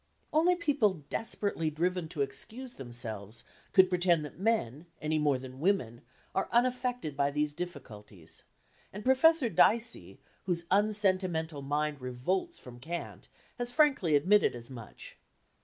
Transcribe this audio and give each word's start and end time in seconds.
Only 0.33 0.55
people 0.55 1.03
desperately 1.09 1.69
driven 1.69 2.07
to 2.09 2.21
excuse 2.23 2.73
themselves 2.73 3.43
could 3.71 3.87
pretend 3.87 4.25
that 4.25 4.39
men, 4.39 4.87
any 4.99 5.19
more 5.19 5.37
than 5.37 5.59
women, 5.59 6.01
are 6.33 6.49
unaffected 6.51 7.15
by 7.15 7.29
these 7.29 7.53
difficulties, 7.53 8.43
and 8.91 9.05
Professor 9.05 9.47
Dicey, 9.47 10.19
whose 10.45 10.65
unsentimental 10.71 11.61
mind 11.61 12.01
revolts 12.01 12.57
from 12.57 12.79
cant, 12.79 13.27
has 13.59 13.69
frankly 13.69 14.15
admitted 14.15 14.55
as 14.55 14.71
much. 14.71 15.19